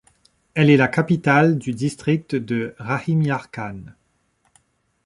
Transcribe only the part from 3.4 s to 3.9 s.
Khan.